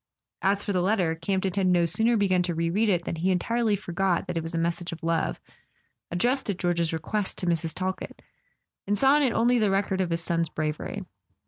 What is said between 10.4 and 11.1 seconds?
bravery.